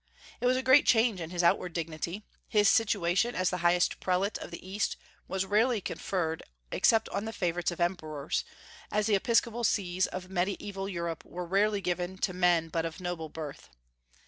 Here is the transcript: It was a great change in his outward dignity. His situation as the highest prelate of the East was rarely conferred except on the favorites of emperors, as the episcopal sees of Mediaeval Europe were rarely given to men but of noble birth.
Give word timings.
It 0.39 0.47
was 0.47 0.57
a 0.57 0.63
great 0.63 0.87
change 0.87 1.21
in 1.21 1.29
his 1.29 1.43
outward 1.43 1.73
dignity. 1.73 2.23
His 2.47 2.67
situation 2.67 3.35
as 3.35 3.51
the 3.51 3.57
highest 3.59 3.99
prelate 3.99 4.39
of 4.39 4.49
the 4.49 4.67
East 4.67 4.97
was 5.27 5.45
rarely 5.45 5.79
conferred 5.79 6.41
except 6.71 7.07
on 7.09 7.25
the 7.25 7.31
favorites 7.31 7.69
of 7.69 7.79
emperors, 7.79 8.43
as 8.91 9.05
the 9.05 9.13
episcopal 9.13 9.63
sees 9.63 10.07
of 10.07 10.27
Mediaeval 10.27 10.89
Europe 10.89 11.23
were 11.23 11.45
rarely 11.45 11.81
given 11.81 12.17
to 12.17 12.33
men 12.33 12.69
but 12.69 12.83
of 12.83 12.99
noble 12.99 13.29
birth. 13.29 13.69